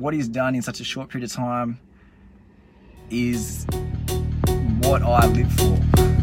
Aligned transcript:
what 0.00 0.14
he's 0.14 0.28
done 0.28 0.54
in 0.54 0.62
such 0.62 0.80
a 0.80 0.84
short 0.84 1.10
period 1.10 1.30
of 1.30 1.36
time 1.36 1.78
is 3.10 3.66
what 4.80 5.02
I 5.02 5.26
live 5.26 5.52
for. 5.52 6.19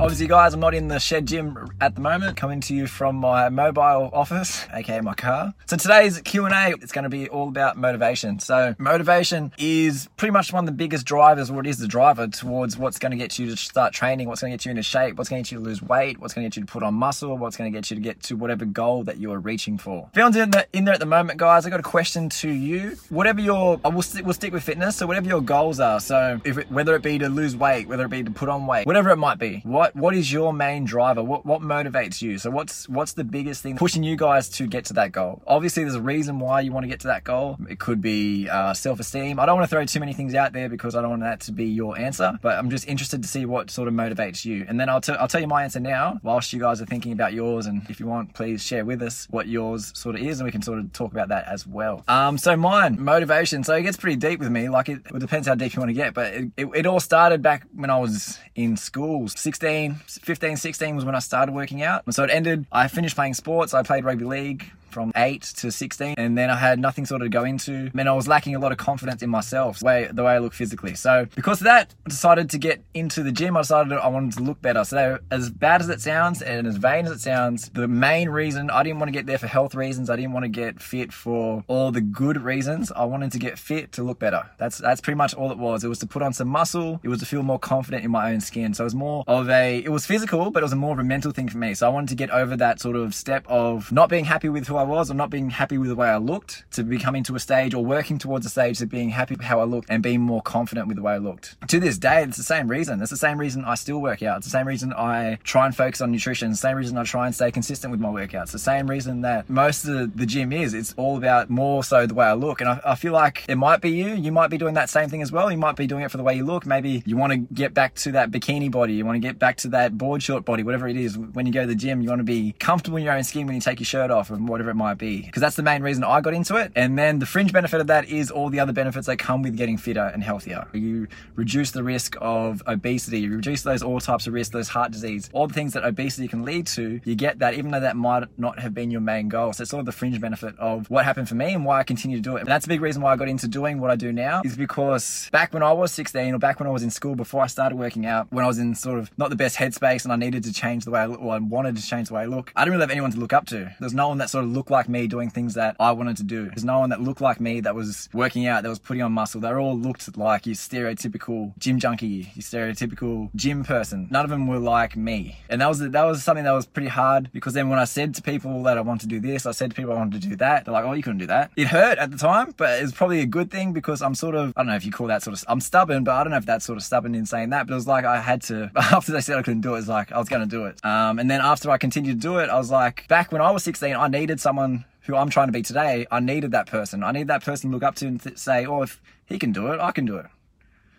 Obviously, 0.00 0.28
guys, 0.28 0.54
I'm 0.54 0.60
not 0.60 0.74
in 0.74 0.86
the 0.86 1.00
shed 1.00 1.26
gym 1.26 1.58
at 1.80 1.96
the 1.96 2.00
moment. 2.00 2.36
Coming 2.36 2.60
to 2.60 2.74
you 2.74 2.86
from 2.86 3.16
my 3.16 3.48
mobile 3.48 4.10
office, 4.12 4.64
aka 4.72 5.00
my 5.00 5.14
car. 5.14 5.52
So 5.66 5.76
today's 5.76 6.20
Q 6.20 6.44
and 6.44 6.54
A, 6.54 6.68
it's 6.80 6.92
going 6.92 7.02
to 7.02 7.08
be 7.08 7.28
all 7.28 7.48
about 7.48 7.76
motivation. 7.76 8.38
So 8.38 8.76
motivation 8.78 9.52
is 9.58 10.08
pretty 10.16 10.30
much 10.30 10.52
one 10.52 10.62
of 10.62 10.66
the 10.66 10.76
biggest 10.76 11.04
drivers, 11.04 11.50
or 11.50 11.58
it 11.58 11.66
is 11.66 11.78
the 11.78 11.88
driver 11.88 12.28
towards 12.28 12.78
what's 12.78 13.00
going 13.00 13.10
to 13.10 13.16
get 13.16 13.40
you 13.40 13.50
to 13.50 13.56
start 13.56 13.92
training, 13.92 14.28
what's 14.28 14.40
going 14.40 14.52
to 14.52 14.56
get 14.56 14.64
you 14.66 14.70
into 14.70 14.84
shape, 14.84 15.16
what's 15.16 15.28
going 15.28 15.42
to 15.42 15.48
get 15.48 15.52
you 15.52 15.58
to 15.58 15.64
lose 15.64 15.82
weight, 15.82 16.20
what's 16.20 16.32
going 16.32 16.44
to 16.44 16.48
get 16.48 16.56
you 16.56 16.64
to 16.64 16.72
put 16.72 16.84
on 16.84 16.94
muscle, 16.94 17.36
what's 17.36 17.56
going 17.56 17.72
to 17.72 17.76
get 17.76 17.90
you 17.90 17.96
to 17.96 18.00
get 18.00 18.22
to 18.22 18.36
whatever 18.36 18.64
goal 18.66 19.02
that 19.02 19.16
you 19.16 19.32
are 19.32 19.40
reaching 19.40 19.78
for. 19.78 20.08
If 20.14 20.36
in, 20.36 20.50
the, 20.52 20.68
in 20.72 20.84
there 20.84 20.94
at 20.94 21.00
the 21.00 21.06
moment, 21.06 21.40
guys, 21.40 21.66
I 21.66 21.70
got 21.70 21.80
a 21.80 21.82
question 21.82 22.28
to 22.28 22.48
you. 22.48 22.96
Whatever 23.08 23.40
your, 23.40 23.80
I 23.84 23.88
will 23.88 24.02
st- 24.02 24.24
we'll 24.24 24.34
stick 24.34 24.52
with 24.52 24.62
fitness. 24.62 24.94
So 24.94 25.08
whatever 25.08 25.26
your 25.26 25.40
goals 25.40 25.80
are, 25.80 25.98
so 25.98 26.40
if 26.44 26.56
it, 26.56 26.70
whether 26.70 26.94
it 26.94 27.02
be 27.02 27.18
to 27.18 27.28
lose 27.28 27.56
weight, 27.56 27.88
whether 27.88 28.04
it 28.04 28.10
be 28.10 28.22
to 28.22 28.30
put 28.30 28.48
on 28.48 28.68
weight, 28.68 28.86
whatever 28.86 29.10
it 29.10 29.16
might 29.16 29.40
be, 29.40 29.60
what 29.64 29.87
what 29.94 30.14
is 30.14 30.32
your 30.32 30.52
main 30.52 30.84
driver? 30.84 31.22
What 31.22 31.44
what 31.44 31.60
motivates 31.60 32.22
you? 32.22 32.38
So 32.38 32.50
what's 32.50 32.88
what's 32.88 33.12
the 33.12 33.24
biggest 33.24 33.62
thing 33.62 33.76
pushing 33.76 34.02
you 34.02 34.16
guys 34.16 34.48
to 34.50 34.66
get 34.66 34.84
to 34.86 34.94
that 34.94 35.12
goal? 35.12 35.42
Obviously, 35.46 35.84
there's 35.84 35.94
a 35.94 36.02
reason 36.02 36.38
why 36.38 36.60
you 36.60 36.72
want 36.72 36.84
to 36.84 36.88
get 36.88 37.00
to 37.00 37.08
that 37.08 37.24
goal. 37.24 37.58
It 37.68 37.78
could 37.78 38.00
be 38.00 38.48
uh, 38.48 38.74
self-esteem. 38.74 39.38
I 39.38 39.46
don't 39.46 39.56
want 39.56 39.68
to 39.68 39.74
throw 39.74 39.84
too 39.84 40.00
many 40.00 40.12
things 40.12 40.34
out 40.34 40.52
there 40.52 40.68
because 40.68 40.94
I 40.94 41.00
don't 41.00 41.10
want 41.10 41.22
that 41.22 41.40
to 41.40 41.52
be 41.52 41.66
your 41.66 41.98
answer. 41.98 42.38
But 42.42 42.58
I'm 42.58 42.70
just 42.70 42.86
interested 42.88 43.22
to 43.22 43.28
see 43.28 43.44
what 43.46 43.70
sort 43.70 43.88
of 43.88 43.94
motivates 43.94 44.44
you. 44.44 44.64
And 44.68 44.78
then 44.78 44.88
I'll, 44.88 45.00
t- 45.00 45.12
I'll 45.12 45.28
tell 45.28 45.40
you 45.40 45.46
my 45.46 45.62
answer 45.64 45.80
now, 45.80 46.18
whilst 46.22 46.52
you 46.52 46.60
guys 46.60 46.80
are 46.80 46.86
thinking 46.86 47.12
about 47.12 47.32
yours. 47.32 47.66
And 47.66 47.88
if 47.88 48.00
you 48.00 48.06
want, 48.06 48.34
please 48.34 48.62
share 48.62 48.84
with 48.84 49.02
us 49.02 49.26
what 49.30 49.48
yours 49.48 49.92
sort 49.94 50.14
of 50.16 50.22
is, 50.22 50.40
and 50.40 50.46
we 50.46 50.52
can 50.52 50.62
sort 50.62 50.78
of 50.78 50.92
talk 50.92 51.12
about 51.12 51.28
that 51.28 51.46
as 51.46 51.66
well. 51.66 52.04
Um, 52.08 52.38
so 52.38 52.56
mine 52.56 52.96
motivation. 53.02 53.64
So 53.64 53.74
it 53.74 53.82
gets 53.82 53.96
pretty 53.96 54.16
deep 54.16 54.40
with 54.40 54.50
me. 54.50 54.68
Like 54.68 54.88
it, 54.88 55.00
it 55.06 55.18
depends 55.18 55.48
how 55.48 55.54
deep 55.54 55.74
you 55.74 55.80
want 55.80 55.90
to 55.90 55.94
get, 55.94 56.14
but 56.14 56.32
it, 56.32 56.50
it, 56.56 56.66
it 56.74 56.86
all 56.86 57.00
started 57.00 57.42
back 57.42 57.66
when 57.74 57.90
I 57.90 57.98
was 57.98 58.38
in 58.54 58.76
school, 58.76 59.28
16, 59.28 59.77
15, 59.86 60.56
16 60.56 60.96
was 60.96 61.04
when 61.04 61.14
I 61.14 61.20
started 61.20 61.54
working 61.54 61.82
out. 61.82 62.02
So 62.12 62.24
it 62.24 62.30
ended, 62.30 62.66
I 62.72 62.88
finished 62.88 63.14
playing 63.14 63.34
sports. 63.34 63.74
I 63.74 63.82
played 63.82 64.04
rugby 64.04 64.24
league 64.24 64.70
from 64.90 65.12
8 65.16 65.42
to 65.42 65.70
16 65.70 66.14
and 66.18 66.36
then 66.36 66.50
I 66.50 66.56
had 66.56 66.78
nothing 66.78 67.06
sort 67.06 67.22
of 67.22 67.26
to 67.26 67.30
go 67.30 67.44
into. 67.44 67.90
I 67.94 68.00
and 68.00 68.08
I 68.08 68.12
was 68.12 68.28
lacking 68.28 68.54
a 68.54 68.58
lot 68.58 68.72
of 68.72 68.78
confidence 68.78 69.22
in 69.22 69.30
myself 69.30 69.80
the 69.80 69.84
way, 69.84 70.08
the 70.10 70.22
way 70.22 70.32
I 70.32 70.38
look 70.38 70.54
physically. 70.54 70.94
So 70.94 71.26
because 71.34 71.60
of 71.60 71.64
that 71.64 71.94
I 72.06 72.08
decided 72.08 72.50
to 72.50 72.58
get 72.58 72.82
into 72.94 73.22
the 73.22 73.32
gym. 73.32 73.56
I 73.56 73.60
decided 73.60 73.92
I 73.92 74.08
wanted 74.08 74.34
to 74.34 74.42
look 74.42 74.60
better. 74.62 74.84
So 74.84 75.18
as 75.30 75.50
bad 75.50 75.80
as 75.80 75.88
it 75.88 76.00
sounds 76.00 76.42
and 76.42 76.66
as 76.66 76.76
vain 76.76 77.06
as 77.06 77.12
it 77.12 77.20
sounds 77.20 77.68
the 77.70 77.88
main 77.88 78.28
reason 78.28 78.70
I 78.70 78.82
didn't 78.82 78.98
want 78.98 79.08
to 79.08 79.12
get 79.12 79.26
there 79.26 79.38
for 79.38 79.46
health 79.46 79.74
reasons. 79.74 80.10
I 80.10 80.16
didn't 80.16 80.32
want 80.32 80.44
to 80.44 80.48
get 80.48 80.80
fit 80.80 81.12
for 81.12 81.64
all 81.68 81.90
the 81.90 82.00
good 82.00 82.42
reasons. 82.42 82.90
I 82.92 83.04
wanted 83.04 83.32
to 83.32 83.38
get 83.38 83.58
fit 83.58 83.92
to 83.92 84.02
look 84.02 84.18
better. 84.18 84.48
That's 84.58 84.78
that's 84.78 85.00
pretty 85.00 85.16
much 85.16 85.34
all 85.34 85.52
it 85.52 85.58
was. 85.58 85.84
It 85.84 85.88
was 85.88 85.98
to 86.00 86.06
put 86.06 86.22
on 86.22 86.32
some 86.32 86.48
muscle. 86.48 87.00
It 87.02 87.08
was 87.08 87.20
to 87.20 87.26
feel 87.26 87.42
more 87.42 87.58
confident 87.58 88.04
in 88.04 88.10
my 88.10 88.32
own 88.32 88.40
skin. 88.40 88.74
So 88.74 88.84
it 88.84 88.86
was 88.86 88.94
more 88.94 89.24
of 89.26 89.48
a 89.50 89.78
it 89.78 89.90
was 89.90 90.06
physical 90.06 90.50
but 90.50 90.62
it 90.62 90.64
was 90.64 90.74
more 90.74 90.92
of 90.92 90.98
a 90.98 91.04
mental 91.04 91.32
thing 91.32 91.48
for 91.48 91.58
me. 91.58 91.74
So 91.74 91.86
I 91.86 91.90
wanted 91.90 92.08
to 92.10 92.14
get 92.14 92.30
over 92.30 92.56
that 92.56 92.80
sort 92.80 92.96
of 92.96 93.14
step 93.14 93.44
of 93.48 93.92
not 93.92 94.08
being 94.08 94.24
happy 94.24 94.48
with 94.48 94.66
who 94.66 94.76
I 94.78 94.84
was 94.84 95.10
or 95.10 95.14
not 95.14 95.30
being 95.30 95.50
happy 95.50 95.76
with 95.76 95.88
the 95.88 95.96
way 95.96 96.08
I 96.08 96.18
looked 96.18 96.64
to 96.72 96.84
be 96.84 96.98
coming 96.98 97.24
to 97.24 97.34
a 97.34 97.40
stage 97.40 97.74
or 97.74 97.84
working 97.84 98.18
towards 98.18 98.46
a 98.46 98.48
stage 98.48 98.80
of 98.80 98.88
being 98.88 99.10
happy 99.10 99.34
with 99.34 99.44
how 99.44 99.60
I 99.60 99.64
looked 99.64 99.90
and 99.90 100.02
being 100.02 100.20
more 100.20 100.40
confident 100.40 100.86
with 100.86 100.96
the 100.96 101.02
way 101.02 101.14
I 101.14 101.18
looked. 101.18 101.56
To 101.68 101.80
this 101.80 101.98
day, 101.98 102.22
it's 102.22 102.36
the 102.36 102.42
same 102.42 102.68
reason. 102.68 103.00
It's 103.00 103.10
the 103.10 103.16
same 103.16 103.38
reason 103.38 103.64
I 103.64 103.74
still 103.74 103.98
work 103.98 104.22
out. 104.22 104.38
It's 104.38 104.46
the 104.46 104.50
same 104.50 104.68
reason 104.68 104.92
I 104.92 105.38
try 105.42 105.66
and 105.66 105.76
focus 105.76 106.00
on 106.00 106.12
nutrition. 106.12 106.50
It's 106.50 106.60
the 106.60 106.68
same 106.68 106.76
reason 106.76 106.96
I 106.96 107.04
try 107.04 107.26
and 107.26 107.34
stay 107.34 107.50
consistent 107.50 107.90
with 107.90 108.00
my 108.00 108.08
workouts. 108.08 108.52
The 108.52 108.58
same 108.58 108.88
reason 108.88 109.22
that 109.22 109.50
most 109.50 109.84
of 109.84 109.94
the, 109.94 110.06
the 110.14 110.26
gym 110.26 110.52
is. 110.52 110.74
It's 110.74 110.94
all 110.96 111.16
about 111.16 111.50
more 111.50 111.82
so 111.82 112.06
the 112.06 112.14
way 112.14 112.26
I 112.26 112.34
look. 112.34 112.60
And 112.60 112.70
I, 112.70 112.80
I 112.84 112.94
feel 112.94 113.12
like 113.12 113.44
it 113.48 113.56
might 113.56 113.80
be 113.80 113.90
you. 113.90 114.14
You 114.14 114.30
might 114.30 114.48
be 114.48 114.58
doing 114.58 114.74
that 114.74 114.90
same 114.90 115.08
thing 115.08 115.22
as 115.22 115.32
well. 115.32 115.50
You 115.50 115.58
might 115.58 115.76
be 115.76 115.86
doing 115.88 116.04
it 116.04 116.10
for 116.10 116.16
the 116.16 116.22
way 116.22 116.36
you 116.36 116.44
look. 116.44 116.66
Maybe 116.66 117.02
you 117.04 117.16
want 117.16 117.32
to 117.32 117.38
get 117.38 117.74
back 117.74 117.94
to 117.96 118.12
that 118.12 118.30
bikini 118.30 118.70
body. 118.70 118.94
You 118.94 119.04
want 119.04 119.16
to 119.16 119.26
get 119.26 119.38
back 119.38 119.56
to 119.58 119.68
that 119.68 119.98
board 119.98 120.22
short 120.22 120.44
body, 120.44 120.62
whatever 120.62 120.86
it 120.86 120.96
is. 120.96 121.18
When 121.18 121.46
you 121.46 121.52
go 121.52 121.62
to 121.62 121.66
the 121.66 121.74
gym, 121.74 122.00
you 122.00 122.08
want 122.08 122.20
to 122.20 122.24
be 122.24 122.52
comfortable 122.58 122.98
in 122.98 123.04
your 123.04 123.14
own 123.14 123.24
skin 123.24 123.46
when 123.46 123.54
you 123.54 123.60
take 123.60 123.80
your 123.80 123.86
shirt 123.86 124.10
off 124.10 124.30
and 124.30 124.48
whatever 124.48 124.67
it 124.68 124.74
might 124.74 124.98
be 124.98 125.22
because 125.22 125.40
that's 125.40 125.56
the 125.56 125.62
main 125.62 125.82
reason 125.82 126.04
I 126.04 126.20
got 126.20 126.34
into 126.34 126.56
it. 126.56 126.72
And 126.74 126.98
then 126.98 127.18
the 127.18 127.26
fringe 127.26 127.52
benefit 127.52 127.80
of 127.80 127.86
that 127.88 128.08
is 128.08 128.30
all 128.30 128.50
the 128.50 128.60
other 128.60 128.72
benefits 128.72 129.06
that 129.06 129.18
come 129.18 129.42
with 129.42 129.56
getting 129.56 129.76
fitter 129.76 130.10
and 130.12 130.22
healthier. 130.22 130.66
You 130.72 131.08
reduce 131.34 131.70
the 131.70 131.82
risk 131.82 132.16
of 132.20 132.62
obesity, 132.66 133.20
you 133.20 133.36
reduce 133.36 133.62
those 133.62 133.82
all 133.82 134.00
types 134.00 134.26
of 134.26 134.32
risks, 134.32 134.52
those 134.52 134.68
heart 134.68 134.92
disease, 134.92 135.30
all 135.32 135.46
the 135.46 135.54
things 135.54 135.72
that 135.72 135.84
obesity 135.84 136.28
can 136.28 136.44
lead 136.44 136.66
to. 136.68 137.00
You 137.04 137.14
get 137.14 137.38
that 137.40 137.54
even 137.54 137.70
though 137.70 137.80
that 137.80 137.96
might 137.96 138.24
not 138.38 138.58
have 138.58 138.74
been 138.74 138.90
your 138.90 139.00
main 139.00 139.28
goal. 139.28 139.52
So 139.52 139.62
it's 139.62 139.74
all 139.74 139.82
the 139.82 139.92
fringe 139.92 140.20
benefit 140.20 140.58
of 140.58 140.88
what 140.90 141.04
happened 141.04 141.28
for 141.28 141.34
me 141.34 141.54
and 141.54 141.64
why 141.64 141.80
I 141.80 141.82
continue 141.82 142.16
to 142.16 142.22
do 142.22 142.36
it. 142.36 142.40
And 142.40 142.48
that's 142.48 142.66
a 142.66 142.68
big 142.68 142.80
reason 142.80 143.02
why 143.02 143.12
I 143.12 143.16
got 143.16 143.28
into 143.28 143.48
doing 143.48 143.80
what 143.80 143.90
I 143.90 143.96
do 143.96 144.12
now 144.12 144.42
is 144.44 144.56
because 144.56 145.28
back 145.32 145.52
when 145.52 145.62
I 145.62 145.72
was 145.72 145.92
16 145.92 146.34
or 146.34 146.38
back 146.38 146.60
when 146.60 146.66
I 146.66 146.70
was 146.72 146.82
in 146.82 146.90
school 146.90 147.14
before 147.14 147.42
I 147.42 147.46
started 147.46 147.76
working 147.76 148.06
out, 148.06 148.30
when 148.30 148.44
I 148.44 148.48
was 148.48 148.58
in 148.58 148.74
sort 148.74 148.98
of 148.98 149.10
not 149.18 149.30
the 149.30 149.36
best 149.36 149.56
headspace 149.56 150.04
and 150.04 150.12
I 150.12 150.16
needed 150.16 150.44
to 150.44 150.52
change 150.52 150.84
the 150.84 150.90
way 150.90 151.00
I 151.00 151.06
look, 151.06 151.20
or 151.20 151.34
I 151.34 151.38
wanted 151.38 151.76
to 151.76 151.82
change 151.86 152.08
the 152.08 152.14
way 152.14 152.22
I 152.22 152.26
look, 152.26 152.52
I 152.54 152.62
didn't 152.62 152.74
really 152.74 152.82
have 152.82 152.90
anyone 152.90 153.10
to 153.12 153.18
look 153.18 153.32
up 153.32 153.46
to. 153.46 153.74
There's 153.80 153.94
no 153.94 154.08
one 154.08 154.18
that 154.18 154.30
sort 154.30 154.44
of 154.44 154.50
looked 154.58 154.72
like 154.72 154.88
me 154.88 155.06
doing 155.06 155.30
things 155.30 155.54
that 155.54 155.76
I 155.78 155.92
wanted 155.92 156.16
to 156.16 156.24
do. 156.24 156.46
There's 156.46 156.64
no 156.64 156.80
one 156.80 156.90
that 156.90 157.00
looked 157.00 157.20
like 157.20 157.38
me 157.40 157.60
that 157.60 157.76
was 157.76 158.08
working 158.12 158.48
out, 158.48 158.64
that 158.64 158.68
was 158.68 158.80
putting 158.80 159.04
on 159.04 159.12
muscle. 159.12 159.40
They 159.40 159.52
all 159.52 159.78
looked 159.78 160.18
like 160.18 160.46
your 160.46 160.56
stereotypical 160.56 161.56
gym 161.58 161.78
junkie, 161.78 162.32
your 162.34 162.42
stereotypical 162.42 163.30
gym 163.36 163.62
person. 163.62 164.08
None 164.10 164.24
of 164.24 164.30
them 164.30 164.48
were 164.48 164.58
like 164.58 164.96
me. 164.96 165.38
And 165.48 165.60
that 165.60 165.68
was 165.68 165.78
that 165.78 166.02
was 166.02 166.24
something 166.24 166.44
that 166.44 166.50
was 166.50 166.66
pretty 166.66 166.88
hard 166.88 167.30
because 167.32 167.54
then 167.54 167.68
when 167.68 167.78
I 167.78 167.84
said 167.84 168.16
to 168.16 168.22
people 168.22 168.64
that 168.64 168.76
I 168.76 168.80
want 168.80 169.00
to 169.02 169.06
do 169.06 169.20
this, 169.20 169.46
I 169.46 169.52
said 169.52 169.70
to 169.70 169.76
people 169.76 169.92
I 169.92 169.96
wanted 169.96 170.20
to 170.22 170.28
do 170.28 170.34
that, 170.36 170.64
they're 170.64 170.74
like, 170.74 170.84
oh, 170.84 170.92
you 170.92 171.04
couldn't 171.04 171.18
do 171.18 171.28
that. 171.28 171.52
It 171.56 171.68
hurt 171.68 171.98
at 171.98 172.10
the 172.10 172.18
time, 172.18 172.52
but 172.56 172.82
it's 172.82 172.90
probably 172.92 173.20
a 173.20 173.26
good 173.26 173.52
thing 173.52 173.72
because 173.72 174.02
I'm 174.02 174.16
sort 174.16 174.34
of, 174.34 174.52
I 174.56 174.62
don't 174.62 174.66
know 174.70 174.74
if 174.76 174.84
you 174.84 174.90
call 174.90 175.06
that 175.06 175.22
sort 175.22 175.38
of, 175.38 175.44
I'm 175.46 175.60
stubborn, 175.60 176.02
but 176.02 176.16
I 176.16 176.24
don't 176.24 176.32
know 176.32 176.38
if 176.38 176.46
that's 176.46 176.64
sort 176.64 176.78
of 176.78 176.82
stubborn 176.82 177.14
in 177.14 177.26
saying 177.26 177.50
that, 177.50 177.68
but 177.68 177.74
it 177.74 177.76
was 177.76 177.86
like 177.86 178.04
I 178.04 178.20
had 178.20 178.42
to, 178.42 178.72
after 178.76 179.12
they 179.12 179.20
said 179.20 179.38
I 179.38 179.42
couldn't 179.42 179.60
do 179.60 179.76
it, 179.76 179.78
it's 179.78 179.88
like 179.88 180.10
I 180.10 180.18
was 180.18 180.28
going 180.28 180.42
to 180.42 180.48
do 180.48 180.64
it. 180.66 180.84
Um, 180.84 181.20
and 181.20 181.30
then 181.30 181.40
after 181.40 181.70
I 181.70 181.78
continued 181.78 182.20
to 182.20 182.28
do 182.28 182.38
it, 182.38 182.50
I 182.50 182.58
was 182.58 182.70
like, 182.70 183.06
back 183.08 183.30
when 183.30 183.40
I 183.40 183.50
was 183.52 183.62
16, 183.62 183.94
I 183.94 184.08
needed 184.08 184.40
someone 184.48 184.86
who 185.02 185.14
I'm 185.14 185.28
trying 185.28 185.48
to 185.48 185.52
be 185.52 185.60
today, 185.60 186.06
I 186.10 186.20
needed 186.20 186.52
that 186.52 186.66
person. 186.66 187.04
I 187.04 187.12
need 187.12 187.26
that 187.26 187.44
person 187.44 187.68
to 187.68 187.74
look 187.76 187.82
up 187.82 187.96
to 187.96 188.06
and 188.06 188.18
th- 188.18 188.38
say, 188.38 188.64
oh, 188.64 188.80
if 188.80 188.98
he 189.26 189.38
can 189.38 189.52
do 189.52 189.66
it, 189.72 189.78
I 189.78 189.90
can 189.90 190.06
do 190.06 190.16
it. 190.16 190.24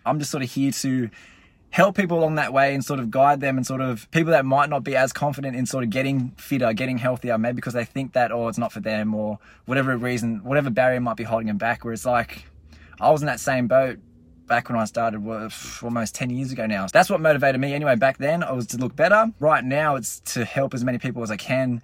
I'm 0.06 0.20
just 0.20 0.30
sort 0.30 0.44
of 0.44 0.52
here 0.52 0.70
to 0.70 1.10
help 1.70 1.96
people 1.96 2.16
along 2.16 2.36
that 2.36 2.52
way 2.52 2.74
and 2.74 2.84
sort 2.84 3.00
of 3.00 3.10
guide 3.10 3.40
them 3.40 3.56
and 3.56 3.66
sort 3.66 3.80
of 3.80 4.08
people 4.12 4.30
that 4.30 4.44
might 4.44 4.70
not 4.70 4.84
be 4.84 4.94
as 4.94 5.12
confident 5.12 5.56
in 5.56 5.66
sort 5.66 5.82
of 5.82 5.90
getting 5.90 6.30
fitter, 6.36 6.72
getting 6.72 6.98
healthier, 6.98 7.38
maybe 7.38 7.56
because 7.56 7.74
they 7.74 7.84
think 7.84 8.12
that, 8.12 8.30
oh, 8.30 8.46
it's 8.46 8.56
not 8.58 8.72
for 8.72 8.78
them 8.78 9.16
or 9.16 9.40
whatever 9.64 9.96
reason, 9.96 10.44
whatever 10.44 10.70
barrier 10.70 11.00
might 11.00 11.16
be 11.16 11.24
holding 11.24 11.48
them 11.48 11.58
back. 11.58 11.84
Where 11.84 11.92
it's 11.92 12.06
like, 12.06 12.44
I 13.00 13.10
was 13.10 13.20
in 13.20 13.26
that 13.26 13.40
same 13.40 13.66
boat 13.66 13.98
back 14.46 14.68
when 14.68 14.78
I 14.78 14.84
started 14.84 15.26
almost 15.82 16.14
10 16.14 16.30
years 16.30 16.52
ago 16.52 16.66
now. 16.66 16.86
That's 16.92 17.10
what 17.10 17.20
motivated 17.20 17.60
me 17.60 17.74
anyway. 17.74 17.96
Back 17.96 18.18
then, 18.18 18.44
I 18.44 18.52
was 18.52 18.68
to 18.68 18.76
look 18.76 18.94
better. 18.94 19.26
Right 19.40 19.64
now, 19.64 19.96
it's 19.96 20.20
to 20.34 20.44
help 20.44 20.72
as 20.72 20.84
many 20.84 20.98
people 20.98 21.24
as 21.24 21.32
I 21.32 21.36
can 21.36 21.82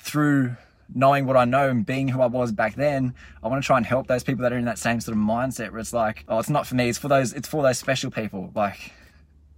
through 0.00 0.56
knowing 0.92 1.26
what 1.26 1.36
I 1.36 1.44
know 1.44 1.68
and 1.68 1.84
being 1.84 2.08
who 2.08 2.20
I 2.20 2.26
was 2.26 2.52
back 2.52 2.74
then, 2.74 3.14
I 3.42 3.48
want 3.48 3.62
to 3.62 3.66
try 3.66 3.76
and 3.76 3.86
help 3.86 4.06
those 4.06 4.24
people 4.24 4.42
that 4.42 4.52
are 4.52 4.58
in 4.58 4.64
that 4.64 4.78
same 4.78 5.00
sort 5.00 5.16
of 5.16 5.22
mindset 5.22 5.70
where 5.70 5.80
it's 5.80 5.92
like, 5.92 6.24
oh, 6.28 6.38
it's 6.38 6.50
not 6.50 6.66
for 6.66 6.74
me. 6.74 6.88
It's 6.88 6.98
for 6.98 7.08
those. 7.08 7.32
It's 7.32 7.48
for 7.48 7.62
those 7.62 7.78
special 7.78 8.10
people. 8.10 8.50
Like, 8.54 8.92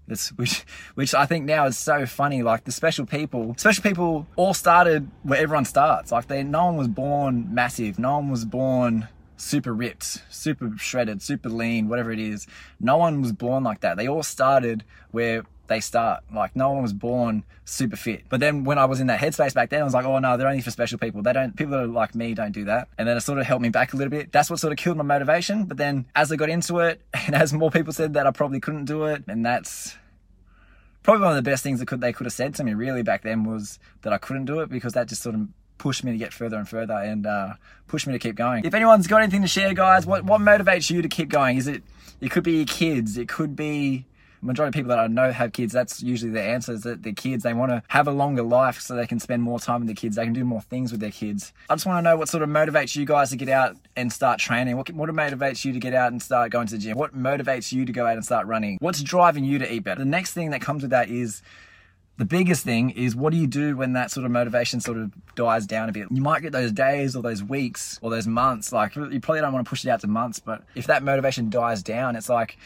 it's 0.09 0.29
which 0.37 0.65
which 0.95 1.15
I 1.15 1.27
think 1.27 1.45
now 1.45 1.67
is 1.67 1.79
so 1.79 2.07
funny. 2.07 2.43
Like 2.43 2.65
the 2.65 2.73
special 2.73 3.07
people, 3.07 3.55
special 3.59 3.83
people 3.83 4.27
all 4.37 4.55
started 4.55 5.11
where 5.23 5.41
everyone 5.41 5.65
starts. 5.65 6.13
Like 6.13 6.29
they, 6.29 6.43
no 6.43 6.67
one 6.67 6.77
was 6.77 6.89
born 6.89 7.53
massive. 7.55 7.99
No 7.99 8.17
one 8.17 8.31
was 8.31 8.45
born 8.45 9.09
super 9.37 9.73
ripped, 9.73 10.23
super 10.31 10.73
shredded, 10.79 11.23
super 11.23 11.49
lean, 11.49 11.89
whatever 11.89 12.11
it 12.11 12.19
is. 12.19 12.47
No 12.81 12.97
one 12.97 13.21
was 13.21 13.33
born 13.33 13.65
like 13.65 13.81
that. 13.81 13.97
They 13.97 14.09
all 14.09 14.23
started 14.23 14.85
where 15.11 15.45
they 15.69 15.81
start. 15.81 16.25
Like 16.33 16.55
no 16.57 16.73
one 16.73 16.83
was 16.83 16.93
born 16.93 17.45
super 17.65 17.97
fit. 17.97 18.25
But 18.29 18.41
then 18.41 18.65
when 18.65 18.79
I 18.79 18.85
was 18.85 19.01
in 19.01 19.09
that 19.09 19.21
headspace 19.21 19.55
back 19.55 19.71
then, 19.71 19.81
I 19.81 19.85
was 19.85 19.95
like, 19.95 20.05
oh 20.05 20.19
no, 20.19 20.37
they're 20.37 20.49
only 20.49 20.63
for 20.63 20.71
special 20.71 20.99
people. 20.99 21.23
They 21.23 21.33
don't 21.33 21.57
people 21.57 21.73
that 21.73 21.85
are 21.85 21.87
like 21.87 22.15
me 22.15 22.35
don't 22.35 22.53
do 22.53 22.65
that. 22.65 22.89
And 22.99 23.07
then 23.09 23.17
it 23.17 23.21
sort 23.21 23.39
of 23.39 23.47
helped 23.47 23.63
me 23.63 23.69
back 23.69 23.93
a 23.93 23.97
little 23.97 24.11
bit. 24.11 24.33
That's 24.33 24.51
what 24.51 24.59
sort 24.59 24.73
of 24.73 24.79
killed 24.79 24.97
my 24.97 25.05
motivation. 25.05 25.65
But 25.65 25.77
then 25.77 26.07
as 26.15 26.31
I 26.33 26.37
got 26.37 26.49
into 26.49 26.79
it, 26.79 27.01
and 27.27 27.35
as 27.35 27.53
more 27.53 27.71
people 27.71 27.93
said 27.93 28.15
that 28.15 28.27
I 28.27 28.31
probably 28.31 28.61
couldn't 28.61 28.85
do 28.85 29.05
it, 29.05 29.25
and 29.27 29.45
that's 29.45 29.97
probably 31.03 31.23
one 31.23 31.31
of 31.31 31.37
the 31.37 31.49
best 31.49 31.63
things 31.63 31.79
that 31.79 31.87
could 31.87 32.01
they 32.01 32.13
could 32.13 32.27
have 32.27 32.33
said 32.33 32.55
to 32.57 32.65
me 32.65 32.75
really 32.75 33.03
back 33.03 33.23
then 33.23 33.45
was 33.45 33.79
that 34.03 34.13
I 34.13 34.19
couldn't 34.19 34.47
do 34.47 34.61
it 34.61 34.69
because 34.69 34.95
that 34.95 35.07
just 35.09 35.23
sort 35.23 35.37
of 35.37 35.47
pushed 35.79 36.03
me 36.03 36.13
to 36.13 36.19
get 36.19 36.33
further 36.33 36.57
and 36.57 36.69
further 36.69 36.95
and 36.95 37.27
uh, 37.27 37.55
pushed 37.87 38.07
me 38.07 38.13
to 38.13 38.19
keep 38.19 38.35
going. 38.35 38.65
If 38.65 38.75
anyone's 38.75 39.07
got 39.07 39.23
anything 39.23 39.43
to 39.43 39.49
share, 39.49 39.75
guys, 39.75 40.07
what 40.07 40.25
what 40.25 40.41
motivates 40.41 40.91
you 40.91 41.03
to 41.03 41.09
keep 41.09 41.29
going? 41.29 41.59
Is 41.59 41.67
it 41.67 41.83
it 42.21 42.31
could 42.31 42.45
be 42.45 42.59
your 42.59 42.67
kids, 42.67 43.19
it 43.19 43.29
could 43.29 43.55
be 43.57 44.07
majority 44.43 44.69
of 44.69 44.75
people 44.75 44.89
that 44.91 44.99
I 44.99 45.07
know 45.07 45.33
have 45.33 45.53
kids, 45.53 45.73
that's 45.73 46.03
usually 46.03 46.31
the 46.31 46.43
answer 46.43 46.73
is 46.73 46.83
that 46.83 47.03
the 47.03 47.13
kids, 47.13 47.43
they 47.43 47.55
want 47.55 47.71
to 47.73 47.83
have 47.89 48.07
a 48.07 48.13
longer 48.13 48.43
life 48.43 48.81
so 48.81 48.95
they 48.95 49.07
can 49.07 49.21
spend 49.21 49.43
more 49.43 49.59
time 49.59 49.81
with 49.81 49.89
their 49.89 49.95
kids. 49.95 50.17
They 50.17 50.25
can 50.25 50.33
do 50.33 50.45
more 50.45 50.61
things 50.61 50.93
with 50.93 51.01
their 51.01 51.11
kids. 51.11 51.53
I 51.71 51.75
just 51.75 51.87
want 51.87 51.99
to 51.99 52.03
know 52.03 52.17
what 52.17 52.29
sort 52.29 52.43
of 52.43 52.49
motivates 52.49 52.95
you 52.97 53.05
guys 53.05 53.31
to 53.31 53.37
get 53.37 53.49
out 53.49 53.77
and 53.97 54.13
start 54.13 54.39
training. 54.39 54.77
What, 54.77 54.91
what 54.93 55.11
motivates 55.11 55.65
you 55.65 55.73
to 55.73 55.79
get 55.79 55.95
out 55.95 56.13
and 56.13 56.23
start 56.23 56.51
going 56.51 56.67
to 56.69 56.75
the 56.75 56.79
gym? 56.79 56.97
What 56.97 57.17
motivates 57.17 57.73
you 57.73 57.85
to 57.85 57.93
go 57.93 58.07
out 58.07 58.15
and 58.15 58.25
start 58.25 58.47
running? 58.47 58.79
What's 58.81 59.03
driving 59.03 59.45
you 59.45 59.59
to 59.59 59.73
eat 59.73 59.85
better? 59.85 59.99
The 59.99 60.05
next 60.05 60.33
thing 60.33 60.51
that 60.51 60.61
comes 60.61 60.83
with 60.83 60.91
that 60.91 61.09
is 61.09 61.43
The 62.19 62.25
biggest 62.25 62.65
thing 62.65 62.91
is 62.91 63.15
what 63.15 63.31
do 63.31 63.37
you 63.37 63.47
do 63.47 63.77
when 63.77 63.93
that 63.93 64.11
sort 64.11 64.25
of 64.25 64.33
motivation 64.33 64.81
sort 64.81 64.97
of 64.97 65.13
dies 65.35 65.67
down 65.67 65.91
a 65.91 65.93
bit? 65.93 66.07
You 66.11 66.23
might 66.23 66.41
get 66.41 66.53
those 66.53 66.73
days 66.73 67.15
or 67.15 67.23
those 67.23 67.43
weeks 67.45 67.99
or 68.01 68.11
those 68.11 68.27
months. 68.27 68.73
Like 68.73 68.97
you 68.97 69.21
probably 69.21 69.43
don't 69.43 69.53
want 69.53 69.67
to 69.67 69.69
push 69.69 69.85
it 69.85 69.91
out 69.91 70.01
to 70.01 70.07
months, 70.07 70.39
but 70.39 70.63
if 70.75 70.87
that 70.87 71.03
motivation 71.03 71.51
dies 71.51 71.83
down, 71.83 72.17
it's 72.17 72.31
like, 72.31 72.57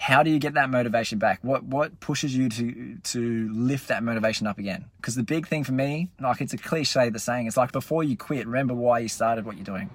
how 0.00 0.22
do 0.22 0.30
you 0.30 0.38
get 0.38 0.54
that 0.54 0.70
motivation 0.70 1.18
back? 1.18 1.40
What 1.42 1.62
what 1.62 2.00
pushes 2.00 2.34
you 2.34 2.48
to 2.48 2.96
to 3.12 3.52
lift 3.52 3.88
that 3.88 4.02
motivation 4.02 4.46
up 4.46 4.58
again? 4.58 4.86
Because 4.96 5.14
the 5.14 5.22
big 5.22 5.46
thing 5.46 5.62
for 5.62 5.72
me, 5.72 6.08
like 6.18 6.40
it's 6.40 6.54
a 6.54 6.56
cliche 6.56 7.10
the 7.10 7.18
saying, 7.18 7.46
it's 7.46 7.58
like 7.58 7.70
before 7.70 8.02
you 8.02 8.16
quit, 8.16 8.46
remember 8.46 8.72
why 8.72 9.00
you 9.00 9.08
started 9.08 9.44
what 9.44 9.56
you're 9.56 9.64
doing. 9.64 9.90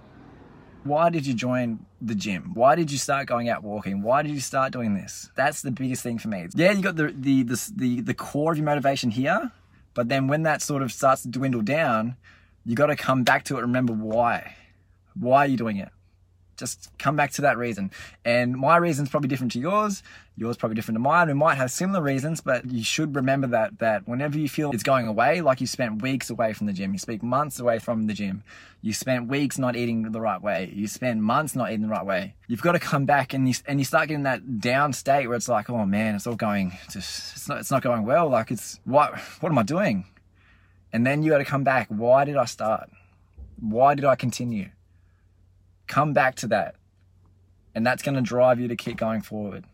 Why 0.84 1.10
did 1.10 1.25
you 1.25 1.34
join 1.34 1.88
the 2.00 2.13
gym? 2.13 2.52
Why 2.54 2.75
did 2.75 2.92
you 2.92 3.00
start 3.00 3.25
going 3.25 3.50
out 3.50 3.63
walking? 3.63 4.04
Why 4.04 4.22
did 4.22 4.34
you 4.34 4.42
start 4.42 4.72
doing 4.72 4.94
this? 4.94 5.31
That's 5.36 5.63
the 5.63 5.72
biggest 5.72 6.04
thing 6.04 6.19
for 6.19 6.28
me. 6.28 6.50
Yeah, 6.54 6.69
you 6.69 6.84
got 6.84 6.98
the 6.98 7.07
the 7.07 7.42
the 7.42 7.72
the, 7.75 8.02
the 8.02 8.13
core 8.13 8.52
of 8.52 8.60
your 8.60 8.66
motivation 8.66 9.10
here, 9.10 9.52
but 9.96 10.07
then 10.07 10.28
when 10.28 10.44
that 10.44 10.62
sort 10.62 10.84
of 10.84 10.92
starts 10.92 11.24
to 11.24 11.30
dwindle 11.30 11.63
down, 11.63 12.16
you 12.63 12.75
got 12.75 12.88
to 12.88 12.96
come 12.96 13.24
back 13.24 13.44
to 13.46 13.57
it. 13.57 13.62
Remember 13.62 13.94
why? 13.94 14.56
Why 15.16 15.46
are 15.46 15.48
you 15.48 15.57
doing 15.57 15.78
it? 15.78 15.90
Just 16.57 16.90
come 16.98 17.16
back 17.16 17.31
to 17.34 17.42
that 17.42 17.57
reason. 17.57 17.92
And 18.24 18.56
my 18.56 18.78
reason's 18.78 19.10
probably 19.10 19.28
different 19.30 19.52
to 19.54 19.60
yours. 19.60 20.04
Yours 20.38 20.57
probably 20.57 20.75
different 20.75 20.96
to 20.96 21.00
mine. 21.00 21.28
We 21.28 21.34
might 21.34 21.56
have 21.56 21.72
similar 21.72 22.02
reasons, 22.02 22.42
but 22.42 22.66
you 22.69 22.84
should 22.84 23.16
remember 23.16 23.48
that 23.48 23.80
that 23.80 24.07
whenever 24.07 24.38
you 24.38 24.50
feel 24.50 24.72
it's 24.72 24.84
going 24.84 25.07
away, 25.07 25.42
like 25.42 25.62
you 25.62 25.68
spent 25.68 26.02
weeks 26.02 26.30
away 26.30 26.52
from 26.54 26.68
the 26.68 26.74
gym, 26.74 26.92
you 26.92 27.00
spent 27.00 27.24
months 27.24 27.60
away 27.60 27.80
from 27.80 28.07
the 28.07 28.13
gym, 28.13 28.44
you 28.81 28.92
spent 28.92 29.30
weeks 29.30 29.57
not 29.57 29.78
eating 29.78 30.12
the 30.12 30.19
right 30.19 30.42
way, 30.42 30.72
you 30.74 30.88
spend 30.88 31.24
months 31.24 31.56
not 31.56 31.72
eating 31.72 31.84
the 31.84 31.88
right 31.88 32.06
way. 32.06 32.36
You've 32.48 32.62
got 32.62 32.74
to 32.74 32.80
come 32.80 33.06
back 33.06 33.34
and 33.34 33.48
you 33.48 33.56
and 33.66 33.80
you 33.80 33.86
start 33.86 34.10
getting 34.10 34.24
that 34.24 34.60
down 34.60 34.92
state 34.92 35.28
where 35.28 35.38
it's 35.38 35.48
like, 35.48 35.69
oh 35.69 35.86
man, 35.86 36.16
it's 36.16 36.28
all 36.28 36.36
going 36.36 36.78
just 36.92 37.36
it's 37.36 37.48
not 37.48 37.60
it's 37.60 37.72
not 37.72 37.81
going 37.81 38.04
well. 38.06 38.28
Like 38.28 38.52
it's 38.52 38.80
what 38.84 39.18
what 39.40 39.52
am 39.52 39.57
I 39.57 39.63
doing? 39.63 40.06
And 40.92 41.06
then 41.06 41.24
you 41.24 41.31
got 41.31 41.40
to 41.40 41.46
come 41.46 41.63
back. 41.63 41.88
Why 41.90 42.25
did 42.25 42.36
I 42.38 42.46
start? 42.46 42.90
Why 43.60 43.96
did 43.96 44.06
I 44.06 44.16
continue? 44.16 44.69
Come 45.88 46.14
back 46.14 46.36
to 46.36 46.48
that. 46.48 46.76
And 47.74 47.86
that's 47.86 48.02
going 48.02 48.16
to 48.16 48.22
drive 48.22 48.60
you 48.60 48.68
to 48.70 48.76
keep 48.76 48.98
going 48.98 49.22
forward. 49.22 49.66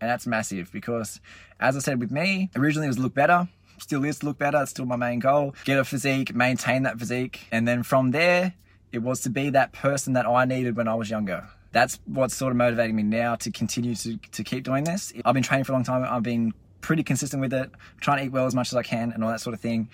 And 0.00 0.10
that's 0.10 0.26
massive 0.26 0.72
because, 0.72 1.20
as 1.60 1.76
I 1.76 1.80
said 1.80 2.00
with 2.00 2.10
me, 2.10 2.50
originally 2.56 2.86
it 2.86 2.90
was 2.90 2.98
look 2.98 3.14
better, 3.14 3.48
still 3.78 4.04
is 4.04 4.22
look 4.22 4.38
better, 4.38 4.62
it's 4.62 4.70
still 4.70 4.86
my 4.86 4.96
main 4.96 5.18
goal. 5.18 5.54
Get 5.64 5.78
a 5.78 5.84
physique, 5.84 6.34
maintain 6.34 6.82
that 6.82 6.98
physique. 6.98 7.46
And 7.52 7.66
then 7.66 7.82
from 7.82 8.10
there, 8.10 8.54
it 8.92 8.98
was 8.98 9.20
to 9.22 9.30
be 9.30 9.50
that 9.50 9.72
person 9.72 10.12
that 10.14 10.26
I 10.26 10.44
needed 10.44 10.76
when 10.76 10.88
I 10.88 10.94
was 10.94 11.10
younger. 11.10 11.48
That's 11.72 11.98
what's 12.06 12.34
sort 12.34 12.52
of 12.52 12.56
motivating 12.56 12.96
me 12.96 13.02
now 13.02 13.34
to 13.36 13.50
continue 13.50 13.94
to, 13.96 14.16
to 14.16 14.44
keep 14.44 14.64
doing 14.64 14.84
this. 14.84 15.12
I've 15.24 15.34
been 15.34 15.42
training 15.42 15.64
for 15.64 15.72
a 15.72 15.74
long 15.74 15.84
time, 15.84 16.06
I've 16.08 16.22
been 16.22 16.54
pretty 16.80 17.02
consistent 17.02 17.40
with 17.40 17.52
it, 17.52 17.70
trying 18.00 18.18
to 18.18 18.24
eat 18.24 18.32
well 18.32 18.46
as 18.46 18.54
much 18.54 18.68
as 18.68 18.76
I 18.76 18.82
can 18.82 19.10
and 19.10 19.24
all 19.24 19.30
that 19.30 19.40
sort 19.40 19.54
of 19.54 19.60
thing 19.60 19.88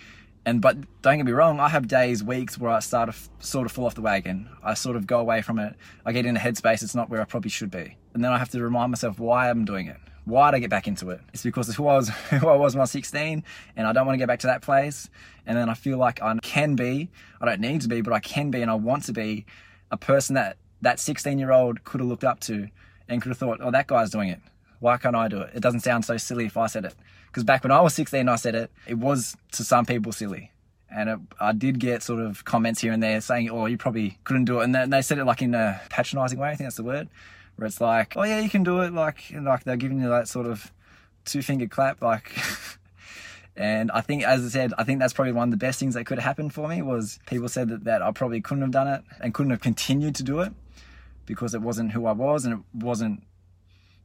and 0.47 0.61
but 0.61 0.77
don't 1.03 1.19
get 1.19 1.27
me 1.27 1.33
wrong, 1.33 1.61
I 1.61 1.69
have 1.69 1.87
days, 1.89 2.25
weeks 2.25 2.59
where 2.59 2.71
I 2.71 2.81
start 2.81 3.13
to 3.13 3.47
sort 3.47 3.67
of 3.67 3.73
fall 3.73 3.87
off 3.87 3.95
the 3.95 4.01
wagon. 4.01 4.49
I 4.63 4.75
sort 4.75 4.97
of 4.97 5.07
go 5.07 5.19
away 5.19 5.43
from 5.43 5.59
it. 5.59 5.75
I 6.05 6.13
get 6.13 6.27
in 6.27 6.37
a 6.37 6.41
headspace 6.41 6.83
it's 6.83 6.95
not 6.95 7.11
where 7.11 7.21
I 7.21 7.25
probably 7.25 7.51
should 7.51 7.71
be, 7.71 7.97
and 8.15 8.25
then 8.25 8.33
I 8.33 8.39
have 8.39 8.51
to 8.51 8.63
remind 8.63 8.91
myself 8.91 9.19
why 9.19 9.51
I'm 9.51 9.65
doing 9.65 9.87
it. 9.87 9.99
Why 10.25 10.51
did 10.51 10.59
I 10.59 10.61
get 10.61 10.71
back 10.71 10.87
into 10.87 11.11
it? 11.11 11.21
It's 11.33 11.43
because 11.43 11.69
of 11.69 11.77
who 11.77 11.87
I 11.89 11.97
was, 11.97 12.09
who 12.31 12.49
I 12.49 12.57
was 12.57 12.75
when 12.75 12.81
I 12.81 12.85
was 12.85 12.91
16, 12.91 13.43
and 13.77 13.87
I 13.87 13.93
don't 13.93 14.07
want 14.07 14.15
to 14.15 14.19
get 14.19 14.29
back 14.29 14.41
to 14.41 14.47
that 14.47 14.63
place. 14.63 15.09
And 15.47 15.57
then 15.57 15.69
I 15.69 15.75
feel 15.75 15.99
like 15.99 16.23
I 16.23 16.37
can 16.43 16.77
be. 16.77 17.11
I 17.41 17.47
don't 17.47 17.61
need 17.61 17.81
to 17.83 17.89
be, 17.89 18.01
but 18.01 18.13
I 18.13 18.21
can 18.21 18.51
be, 18.51 18.63
and 18.63 18.71
I 18.71 18.75
want 18.75 19.05
to 19.05 19.13
be 19.13 19.47
a 19.91 19.97
person 19.97 20.35
that 20.35 20.57
that 20.83 20.99
16 20.99 21.39
year 21.39 21.53
old 21.53 21.85
could 21.85 22.01
have 22.01 22.09
looked 22.09 22.25
up 22.25 22.41
to 22.41 22.69
and 23.09 23.21
could 23.21 23.31
have 23.31 23.39
thought, 23.39 23.59
oh, 23.61 23.71
that 23.71 23.87
guy's 23.87 24.11
doing 24.11 24.29
it. 24.29 24.41
Why 24.79 24.97
can't 24.97 25.17
I 25.17 25.29
do 25.29 25.41
it? 25.41 25.51
It 25.55 25.61
doesn't 25.61 25.81
sound 25.81 26.05
so 26.05 26.17
silly 26.17 26.47
if 26.47 26.57
I 26.57 26.67
said 26.67 26.85
it. 26.85 26.95
Because 27.31 27.45
back 27.45 27.63
when 27.63 27.71
I 27.71 27.81
was 27.81 27.95
16, 27.95 28.29
I 28.29 28.37
said 28.37 28.55
it, 28.55 28.71
it 28.87 28.99
was 28.99 29.37
to 29.53 29.65
some 29.65 29.87
people 29.87 30.13
silly. 30.13 30.53
And 30.91 31.09
it, 31.09 31.19
I 31.39 31.53
did 31.53 31.79
get 31.79 32.03
sort 32.03 32.21
of 32.21 32.45
comments 32.45 32.81
here 32.81 32.93
and 32.93 33.03
there 33.03 33.21
saying, 33.21 33.49
oh, 33.51 33.67
you 33.67 33.79
probably 33.79 34.19
couldn't 34.25 34.47
do 34.47 34.61
it. 34.61 34.65
And 34.65 34.75
they, 34.75 34.87
they 34.87 35.03
said 35.03 35.19
it 35.19 35.25
like 35.25 35.41
in 35.43 35.55
a 35.55 35.81
patronizing 35.89 36.39
way, 36.39 36.49
I 36.49 36.57
think 36.57 36.67
that's 36.67 36.77
the 36.77 36.83
word, 36.83 37.09
where 37.57 37.67
it's 37.67 37.81
like, 37.81 38.17
oh, 38.17 38.25
yeah, 38.25 38.41
you 38.41 38.51
can 38.51 38.65
do 38.65 38.81
it. 38.81 38.93
Like, 38.93 39.33
like 39.33 39.65
they're 39.65 39.77
giving 39.77 40.01
you 40.01 40.09
that 40.09 40.27
sort 40.29 40.47
of 40.47 40.73
two 41.25 41.43
finger 41.43 41.69
clap, 41.69 42.03
like. 42.03 42.33
And 43.57 43.91
I 43.91 44.01
think, 44.01 44.23
as 44.23 44.43
I 44.45 44.49
said, 44.49 44.73
I 44.79 44.85
think 44.85 45.01
that's 45.01 45.13
probably 45.13 45.33
one 45.33 45.49
of 45.49 45.51
the 45.51 45.59
best 45.59 45.79
things 45.79 45.93
that 45.93 46.07
could 46.07 46.19
have 46.19 46.25
happened 46.25 46.55
for 46.55 46.67
me 46.67 46.81
was 46.81 47.19
people 47.27 47.47
said 47.47 47.69
that, 47.69 47.85
that 47.85 48.01
I 48.01 48.11
probably 48.11 48.41
couldn't 48.41 48.63
have 48.63 48.71
done 48.71 48.89
it 48.89 49.03
and 49.21 49.35
couldn't 49.35 49.51
have 49.51 49.61
continued 49.61 50.15
to 50.15 50.23
do 50.23 50.41
it 50.41 50.53
because 51.27 51.55
it 51.55 51.61
wasn't 51.61 51.93
who 51.93 52.07
I 52.07 52.13
was 52.13 52.47
and 52.47 52.55
it 52.55 52.61
wasn't 52.73 53.23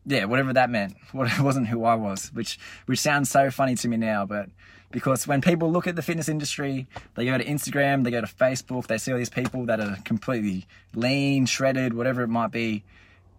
yeah, 0.06 0.26
whatever 0.26 0.54
that 0.54 0.70
meant. 0.70 0.96
What 1.12 1.32
it 1.32 1.40
wasn't 1.40 1.68
who 1.68 1.86
I 1.86 1.96
was, 1.96 2.32
which 2.34 2.60
which 2.86 3.00
sounds 3.00 3.30
so 3.30 3.50
funny 3.50 3.76
to 3.76 3.88
me 3.88 3.98
now, 3.98 4.26
but 4.26 4.50
because 4.92 5.28
when 5.28 5.42
people 5.42 5.72
look 5.72 5.88
at 5.88 5.96
the 5.96 6.02
fitness 6.02 6.30
industry, 6.30 6.88
they 7.16 7.26
go 7.26 7.38
to 7.38 7.46
Instagram, 7.46 8.04
they 8.04 8.12
go 8.12 8.22
to 8.22 8.28
Facebook, 8.28 8.88
they 8.88 8.98
see 8.98 9.12
all 9.12 9.18
these 9.18 9.30
people 9.30 9.66
that 9.66 9.80
are 9.80 9.98
completely 10.06 10.66
lean, 10.94 11.46
shredded, 11.46 11.94
whatever 11.94 12.22
it 12.22 12.28
might 12.28 12.52
be, 12.52 12.84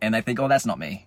and 0.00 0.14
they 0.14 0.20
think, 0.22 0.40
"Oh, 0.40 0.48
that's 0.48 0.66
not 0.66 0.78
me. 0.78 1.06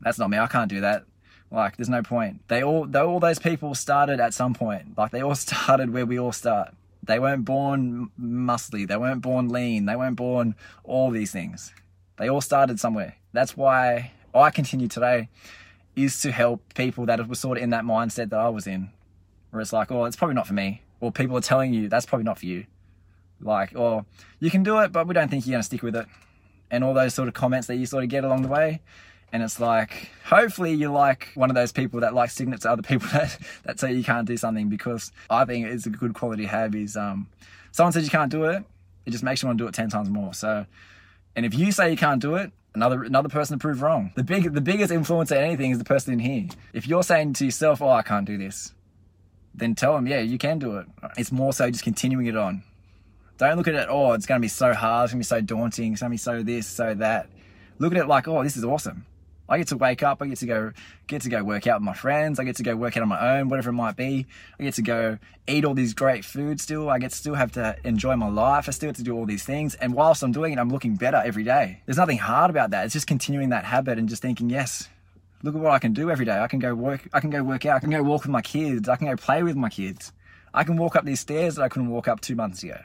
That's 0.00 0.18
not 0.18 0.30
me. 0.30 0.38
I 0.38 0.46
can't 0.46 0.70
do 0.70 0.80
that." 0.82 1.04
Like, 1.50 1.76
there's 1.76 1.90
no 1.90 2.02
point. 2.02 2.40
They 2.48 2.62
all, 2.62 2.88
all 2.96 3.20
those 3.20 3.38
people 3.38 3.74
started 3.74 4.20
at 4.20 4.32
some 4.32 4.54
point. 4.54 4.96
Like, 4.96 5.10
they 5.10 5.22
all 5.22 5.34
started 5.48 5.92
where 5.92 6.06
we 6.06 6.18
all 6.18 6.32
start. 6.32 6.74
They 7.02 7.18
weren't 7.18 7.44
born 7.44 8.10
muscly. 8.18 8.86
They 8.86 8.96
weren't 8.96 9.22
born 9.22 9.48
lean. 9.48 9.86
They 9.86 9.96
weren't 9.96 10.16
born 10.16 10.54
all 10.84 11.10
these 11.10 11.32
things. 11.32 11.72
They 12.16 12.28
all 12.28 12.40
started 12.40 12.78
somewhere. 12.80 13.16
That's 13.32 13.56
why 13.56 14.12
I 14.34 14.50
continue 14.50 14.88
today 14.88 15.28
is 15.94 16.20
to 16.22 16.32
help 16.32 16.74
people 16.74 17.06
that 17.06 17.26
were 17.28 17.34
sort 17.34 17.58
of 17.58 17.64
in 17.64 17.70
that 17.70 17.84
mindset 17.84 18.30
that 18.30 18.40
I 18.40 18.48
was 18.48 18.66
in, 18.66 18.90
where 19.50 19.60
it's 19.60 19.72
like, 19.72 19.90
oh, 19.90 20.04
it's 20.04 20.16
probably 20.16 20.34
not 20.34 20.46
for 20.46 20.54
me, 20.54 20.82
or 21.00 21.12
people 21.12 21.36
are 21.36 21.42
telling 21.42 21.74
you 21.74 21.88
that's 21.88 22.06
probably 22.06 22.24
not 22.24 22.38
for 22.38 22.46
you, 22.46 22.66
like, 23.40 23.72
or 23.76 24.06
you 24.40 24.50
can 24.50 24.62
do 24.62 24.78
it, 24.78 24.92
but 24.92 25.06
we 25.06 25.14
don't 25.14 25.28
think 25.28 25.46
you're 25.46 25.52
gonna 25.52 25.62
stick 25.62 25.82
with 25.82 25.96
it, 25.96 26.06
and 26.70 26.82
all 26.82 26.94
those 26.94 27.14
sort 27.14 27.28
of 27.28 27.34
comments 27.34 27.66
that 27.66 27.76
you 27.76 27.86
sort 27.86 28.04
of 28.04 28.10
get 28.10 28.24
along 28.24 28.42
the 28.42 28.48
way. 28.48 28.80
And 29.34 29.42
it's 29.42 29.58
like, 29.58 30.10
hopefully 30.26 30.74
you're 30.74 30.90
like 30.90 31.30
one 31.34 31.48
of 31.48 31.54
those 31.54 31.72
people 31.72 32.00
that 32.00 32.12
like 32.12 32.28
signet 32.28 32.60
to 32.62 32.70
other 32.70 32.82
people 32.82 33.08
that, 33.12 33.38
that 33.64 33.80
say 33.80 33.92
you 33.92 34.04
can't 34.04 34.26
do 34.26 34.36
something 34.36 34.68
because 34.68 35.10
I 35.30 35.46
think 35.46 35.66
it's 35.66 35.86
a 35.86 35.90
good 35.90 36.12
quality 36.12 36.42
to 36.42 36.48
have 36.48 36.74
is 36.74 36.98
um, 36.98 37.28
someone 37.70 37.92
says 37.92 38.04
you 38.04 38.10
can't 38.10 38.30
do 38.30 38.44
it, 38.44 38.62
it 39.06 39.10
just 39.10 39.24
makes 39.24 39.42
you 39.42 39.48
want 39.48 39.58
to 39.58 39.64
do 39.64 39.68
it 39.68 39.74
10 39.74 39.88
times 39.88 40.10
more. 40.10 40.34
So, 40.34 40.66
and 41.34 41.46
if 41.46 41.54
you 41.54 41.72
say 41.72 41.90
you 41.90 41.96
can't 41.96 42.20
do 42.20 42.34
it, 42.34 42.52
another 42.74 43.02
another 43.02 43.28
person 43.28 43.58
to 43.58 43.62
prove 43.62 43.82
wrong. 43.82 44.12
The 44.14 44.24
big 44.24 44.52
the 44.52 44.60
biggest 44.60 44.92
influence 44.92 45.30
at 45.32 45.38
anything 45.38 45.70
is 45.70 45.78
the 45.78 45.84
person 45.84 46.12
in 46.12 46.18
here. 46.18 46.48
If 46.72 46.86
you're 46.86 47.02
saying 47.02 47.34
to 47.34 47.44
yourself, 47.44 47.82
"Oh, 47.82 47.88
I 47.88 48.02
can't 48.02 48.26
do 48.26 48.38
this," 48.38 48.72
then 49.54 49.74
tell 49.74 49.94
them, 49.94 50.06
"Yeah, 50.06 50.20
you 50.20 50.38
can 50.38 50.58
do 50.58 50.76
it." 50.78 50.86
It's 51.16 51.32
more 51.32 51.52
so 51.52 51.70
just 51.70 51.84
continuing 51.84 52.26
it 52.26 52.36
on. 52.36 52.62
Don't 53.38 53.56
look 53.56 53.68
at 53.68 53.74
it, 53.74 53.88
"Oh, 53.90 54.12
it's 54.12 54.26
going 54.26 54.40
to 54.40 54.44
be 54.44 54.48
so 54.48 54.72
hard. 54.72 55.04
It's 55.04 55.12
going 55.12 55.22
to 55.22 55.26
be 55.26 55.40
so 55.40 55.40
daunting. 55.40 55.92
It's 55.92 56.00
going 56.00 56.10
to 56.10 56.14
be 56.14 56.18
so 56.18 56.42
this, 56.42 56.66
so 56.66 56.94
that." 56.94 57.28
Look 57.78 57.92
at 57.92 57.98
it 57.98 58.06
like, 58.06 58.28
"Oh, 58.28 58.42
this 58.42 58.56
is 58.56 58.64
awesome." 58.64 59.06
I 59.52 59.58
get 59.58 59.68
to 59.68 59.76
wake 59.76 60.02
up, 60.02 60.22
I 60.22 60.28
get 60.28 60.38
to 60.38 60.46
go 60.46 60.72
get 61.06 61.20
to 61.22 61.28
go 61.28 61.44
work 61.44 61.66
out 61.66 61.80
with 61.80 61.84
my 61.84 61.92
friends, 61.92 62.40
I 62.40 62.44
get 62.44 62.56
to 62.56 62.62
go 62.62 62.74
work 62.74 62.96
out 62.96 63.02
on 63.02 63.08
my 63.10 63.38
own, 63.38 63.50
whatever 63.50 63.68
it 63.68 63.74
might 63.74 63.96
be. 63.96 64.26
I 64.58 64.62
get 64.62 64.74
to 64.74 64.82
go 64.82 65.18
eat 65.46 65.66
all 65.66 65.74
these 65.74 65.92
great 65.92 66.24
food 66.24 66.58
still. 66.58 66.88
I 66.88 66.98
get 66.98 67.10
to 67.10 67.16
still 67.16 67.34
have 67.34 67.52
to 67.52 67.76
enjoy 67.84 68.16
my 68.16 68.30
life. 68.30 68.66
I 68.66 68.72
still 68.72 68.88
have 68.88 68.96
to 68.96 69.02
do 69.02 69.14
all 69.14 69.26
these 69.26 69.44
things. 69.44 69.74
And 69.74 69.92
whilst 69.92 70.22
I'm 70.22 70.32
doing 70.32 70.54
it, 70.54 70.58
I'm 70.58 70.70
looking 70.70 70.96
better 70.96 71.20
every 71.22 71.44
day. 71.44 71.82
There's 71.84 71.98
nothing 71.98 72.16
hard 72.16 72.48
about 72.48 72.70
that. 72.70 72.86
It's 72.86 72.94
just 72.94 73.06
continuing 73.06 73.50
that 73.50 73.66
habit 73.66 73.98
and 73.98 74.08
just 74.08 74.22
thinking, 74.22 74.48
yes, 74.48 74.88
look 75.42 75.54
at 75.54 75.60
what 75.60 75.72
I 75.72 75.78
can 75.78 75.92
do 75.92 76.10
every 76.10 76.24
day. 76.24 76.38
I 76.40 76.48
can 76.48 76.58
go 76.58 76.74
work 76.74 77.06
I 77.12 77.20
can 77.20 77.28
go 77.28 77.42
work 77.42 77.66
out, 77.66 77.76
I 77.76 77.80
can 77.80 77.90
go 77.90 78.02
walk 78.02 78.22
with 78.22 78.30
my 78.30 78.42
kids, 78.42 78.88
I 78.88 78.96
can 78.96 79.06
go 79.06 79.16
play 79.16 79.42
with 79.42 79.56
my 79.56 79.68
kids. 79.68 80.12
I 80.54 80.64
can 80.64 80.78
walk 80.78 80.96
up 80.96 81.04
these 81.04 81.20
stairs 81.20 81.56
that 81.56 81.62
I 81.62 81.68
couldn't 81.68 81.90
walk 81.90 82.08
up 82.08 82.20
two 82.20 82.36
months 82.36 82.62
ago. 82.62 82.78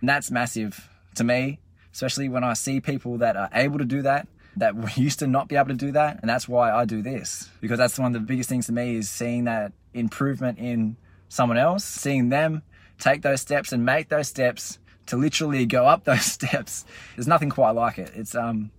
And 0.00 0.08
that's 0.08 0.30
massive 0.30 0.88
to 1.16 1.24
me, 1.24 1.58
especially 1.92 2.28
when 2.28 2.44
I 2.44 2.52
see 2.52 2.80
people 2.80 3.18
that 3.18 3.36
are 3.36 3.48
able 3.52 3.78
to 3.78 3.84
do 3.84 4.02
that 4.02 4.28
that 4.60 4.76
we 4.76 4.90
used 4.94 5.18
to 5.18 5.26
not 5.26 5.48
be 5.48 5.56
able 5.56 5.68
to 5.68 5.74
do 5.74 5.92
that. 5.92 6.20
And 6.20 6.30
that's 6.30 6.48
why 6.48 6.70
I 6.70 6.84
do 6.84 7.02
this 7.02 7.48
because 7.60 7.78
that's 7.78 7.98
one 7.98 8.14
of 8.14 8.20
the 8.20 8.26
biggest 8.26 8.48
things 8.48 8.66
to 8.66 8.72
me 8.72 8.96
is 8.96 9.10
seeing 9.10 9.44
that 9.44 9.72
improvement 9.92 10.58
in 10.58 10.96
someone 11.28 11.58
else, 11.58 11.84
seeing 11.84 12.28
them 12.28 12.62
take 12.98 13.22
those 13.22 13.40
steps 13.40 13.72
and 13.72 13.84
make 13.84 14.08
those 14.08 14.28
steps 14.28 14.78
to 15.06 15.16
literally 15.16 15.66
go 15.66 15.86
up 15.86 16.04
those 16.04 16.24
steps. 16.24 16.84
There's 17.16 17.26
nothing 17.28 17.50
quite 17.50 17.72
like 17.72 17.98
it. 17.98 18.12
It's, 18.14 18.34
um, 18.34 18.70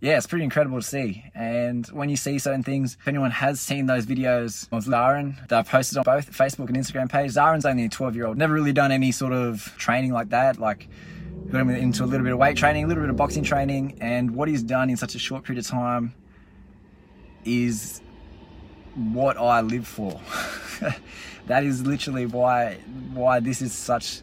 yeah, 0.00 0.18
it's 0.18 0.26
pretty 0.26 0.44
incredible 0.44 0.80
to 0.80 0.86
see. 0.86 1.24
And 1.34 1.86
when 1.86 2.10
you 2.10 2.16
see 2.16 2.38
certain 2.38 2.62
things, 2.62 2.98
if 3.00 3.08
anyone 3.08 3.30
has 3.30 3.60
seen 3.60 3.86
those 3.86 4.04
videos 4.04 4.68
of 4.70 4.84
Zarin 4.84 5.48
that 5.48 5.58
I've 5.58 5.68
posted 5.68 5.96
on 5.96 6.04
both 6.04 6.30
Facebook 6.30 6.68
and 6.68 6.76
Instagram 6.76 7.08
page, 7.08 7.32
Zarin's 7.32 7.64
only 7.64 7.86
a 7.86 7.88
12 7.88 8.14
year 8.14 8.26
old, 8.26 8.36
never 8.36 8.52
really 8.52 8.74
done 8.74 8.92
any 8.92 9.12
sort 9.12 9.32
of 9.32 9.74
training 9.78 10.12
like 10.12 10.30
that. 10.30 10.58
Like 10.58 10.88
got 11.54 11.62
him 11.62 11.70
into 11.70 12.02
a 12.02 12.06
little 12.06 12.24
bit 12.24 12.32
of 12.32 12.38
weight 12.38 12.56
training, 12.56 12.84
a 12.84 12.86
little 12.88 13.02
bit 13.02 13.10
of 13.10 13.16
boxing 13.16 13.44
training, 13.44 13.96
and 14.00 14.32
what 14.32 14.48
he's 14.48 14.62
done 14.62 14.90
in 14.90 14.96
such 14.96 15.14
a 15.14 15.18
short 15.18 15.44
period 15.44 15.64
of 15.64 15.70
time 15.70 16.12
is 17.44 18.00
what 18.96 19.36
I 19.36 19.60
live 19.60 19.86
for. 19.86 20.20
that 21.46 21.62
is 21.62 21.86
literally 21.86 22.26
why 22.26 22.78
why 23.12 23.38
this 23.38 23.62
is 23.62 23.72
such 23.72 24.22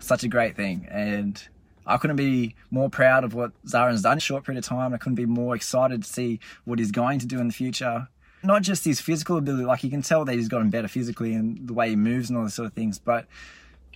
such 0.00 0.24
a 0.24 0.28
great 0.28 0.56
thing, 0.56 0.88
and 0.90 1.40
I 1.86 1.98
couldn't 1.98 2.16
be 2.16 2.56
more 2.70 2.90
proud 2.90 3.22
of 3.22 3.32
what 3.34 3.52
Zarin's 3.64 4.02
done 4.02 4.12
in 4.12 4.18
a 4.18 4.20
short 4.20 4.44
period 4.44 4.58
of 4.58 4.68
time. 4.68 4.92
I 4.92 4.98
couldn't 4.98 5.14
be 5.14 5.26
more 5.26 5.54
excited 5.54 6.02
to 6.02 6.08
see 6.08 6.40
what 6.64 6.80
he's 6.80 6.90
going 6.90 7.20
to 7.20 7.26
do 7.26 7.38
in 7.38 7.46
the 7.46 7.54
future. 7.54 8.08
not 8.42 8.62
just 8.62 8.84
his 8.84 9.00
physical 9.00 9.36
ability, 9.36 9.64
like 9.64 9.84
you 9.84 9.90
can 9.90 10.02
tell 10.02 10.24
that 10.24 10.34
he's 10.34 10.48
gotten 10.48 10.68
better 10.68 10.88
physically 10.88 11.32
and 11.32 11.68
the 11.68 11.74
way 11.74 11.90
he 11.90 11.96
moves 11.96 12.28
and 12.28 12.36
all 12.36 12.42
those 12.42 12.54
sort 12.54 12.66
of 12.66 12.72
things, 12.72 12.98
but 12.98 13.26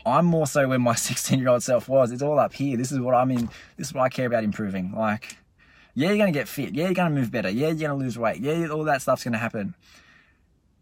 I'm 0.06 0.25
more 0.25 0.46
so 0.46 0.68
where 0.68 0.78
my 0.78 0.94
16 0.94 1.38
year 1.38 1.48
old 1.48 1.62
self 1.62 1.88
was. 1.88 2.12
It's 2.12 2.22
all 2.22 2.38
up 2.38 2.54
here. 2.54 2.76
This 2.76 2.92
is 2.92 3.00
what 3.00 3.14
I 3.14 3.25
mean. 3.25 3.50
This 3.76 3.88
is 3.88 3.94
what 3.94 4.02
I 4.02 4.08
care 4.08 4.26
about 4.26 4.44
improving. 4.44 4.92
Like, 4.92 5.36
yeah, 5.94 6.08
you're 6.08 6.18
going 6.18 6.32
to 6.32 6.38
get 6.38 6.48
fit. 6.48 6.75
Yeah, 6.75 6.84
you're 6.84 6.94
going 6.94 7.12
to 7.12 7.20
move 7.20 7.30
better. 7.30 7.50
Yeah, 7.50 7.68
you're 7.68 7.88
going 7.88 7.98
to 7.98 8.04
lose 8.04 8.18
weight. 8.18 8.40
Yeah, 8.40 8.68
all 8.68 8.84
that 8.84 9.02
stuff's 9.02 9.25
going 9.25 9.32
to 9.32 9.38
happen. 9.38 9.75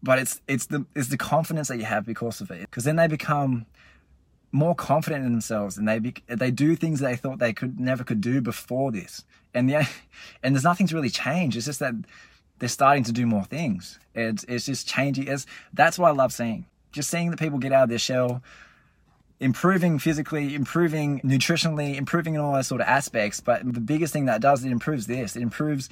But 0.03 0.19
it's, 0.19 0.41
it's 0.47 0.67
the, 0.67 0.85
it's 0.95 1.09
the 1.09 1.17
confidence 1.17 1.69
that 1.69 1.77
you 1.77 1.85
have 1.85 2.05
because 2.05 2.39
of 2.39 2.51
it. 2.51 2.61
Because 2.61 2.83
then 2.83 2.97
they 2.97 3.07
become 3.07 3.65
more 4.51 4.75
confident 4.75 5.25
in 5.25 5.31
themselves 5.31 5.77
and 5.77 5.87
they, 5.87 5.99
be, 5.99 6.13
they 6.27 6.51
do 6.51 6.75
things 6.75 6.99
they 6.99 7.15
thought 7.15 7.39
they 7.39 7.53
could 7.53 7.79
never 7.79 8.03
could 8.03 8.21
do 8.21 8.39
before 8.41 8.91
this. 8.91 9.23
And 9.53 9.69
yeah, 9.69 9.87
and 10.43 10.53
there's 10.53 10.63
nothing 10.63 10.87
to 10.87 10.95
really 10.95 11.09
change. 11.09 11.57
It's 11.57 11.65
just 11.65 11.79
that 11.79 11.95
they're 12.59 12.69
starting 12.69 13.03
to 13.05 13.11
do 13.11 13.25
more 13.25 13.43
things. 13.43 13.99
It's, 14.13 14.43
it's 14.45 14.65
just 14.65 14.87
changing. 14.87 15.27
It's, 15.27 15.45
that's 15.73 15.97
what 15.97 16.09
I 16.09 16.11
love 16.11 16.31
seeing. 16.31 16.65
Just 16.91 17.09
seeing 17.09 17.31
the 17.31 17.37
people 17.37 17.57
get 17.57 17.73
out 17.73 17.83
of 17.83 17.89
their 17.89 17.99
shell, 17.99 18.41
improving 19.39 19.99
physically, 19.99 20.55
improving 20.55 21.19
nutritionally, 21.21 21.95
improving 21.95 22.35
in 22.35 22.41
all 22.41 22.53
those 22.53 22.67
sort 22.67 22.81
of 22.81 22.87
aspects. 22.87 23.39
But 23.39 23.71
the 23.73 23.81
biggest 23.81 24.13
thing 24.13 24.25
that 24.25 24.41
does, 24.41 24.63
it 24.63 24.71
improves 24.71 25.07
this. 25.07 25.35
It 25.35 25.41
improves 25.41 25.89